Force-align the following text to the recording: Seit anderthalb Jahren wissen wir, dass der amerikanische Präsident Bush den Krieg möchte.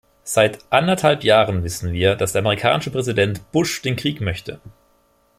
Seit 0.23 0.57
anderthalb 0.71 1.23
Jahren 1.23 1.63
wissen 1.63 1.93
wir, 1.93 2.15
dass 2.15 2.31
der 2.31 2.39
amerikanische 2.41 2.89
Präsident 2.89 3.51
Bush 3.51 3.83
den 3.83 3.95
Krieg 3.97 4.19
möchte. 4.19 4.59